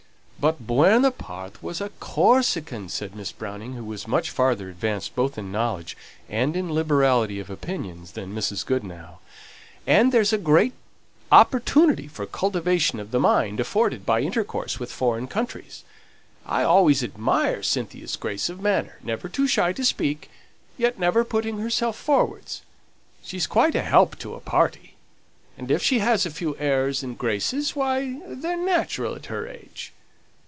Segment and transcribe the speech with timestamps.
[0.49, 5.51] "But Buonaparte was a Corsican," said Miss Browning, who was much farther advanced both in
[5.51, 5.95] knowledge
[6.27, 8.65] and in liberality of opinions than Mrs.
[8.65, 9.19] Goodenough.
[9.85, 10.73] "And there's a great
[11.31, 15.83] opportunity for cultivation of the mind afforded by intercourse with foreign countries.
[16.43, 20.31] I always admire Cynthia's grace of manner, never too shy to speak,
[20.75, 22.63] yet never putting herself forwards;
[23.23, 24.95] she's quite a help to a party;
[25.55, 29.93] and if she has a few airs and graces, why they're natural at her age!